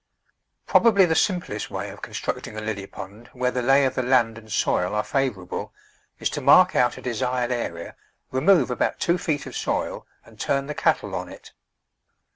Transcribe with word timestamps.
Probably 0.65 1.05
the 1.05 1.13
simplest 1.13 1.69
way 1.69 1.91
of 1.91 2.01
constructing 2.01 2.57
a 2.57 2.59
lily 2.59 2.87
pond 2.87 3.29
where 3.33 3.51
the 3.51 3.61
lay 3.61 3.85
of 3.85 3.93
the 3.93 4.01
land 4.01 4.35
and 4.35 4.51
soil 4.51 4.95
are 4.95 5.03
favour 5.03 5.43
able, 5.43 5.73
is 6.17 6.27
to 6.31 6.41
mark 6.41 6.75
out 6.75 6.97
a 6.97 7.03
desired 7.03 7.51
area, 7.51 7.95
remove 8.31 8.71
about 8.71 8.99
two 8.99 9.19
feet 9.19 9.45
of 9.45 9.55
soil 9.55 10.07
and 10.25 10.39
turn 10.39 10.65
the 10.65 10.73
cattle 10.73 11.13
on 11.13 11.29
it. 11.29 11.51